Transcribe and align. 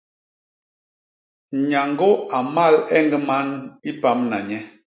Nyañgô 1.69 2.09
a 2.35 2.37
mmal 2.45 2.75
eñg 2.97 3.11
man 3.27 3.47
i 3.89 3.91
pamna 4.01 4.37
nye. 4.49 4.59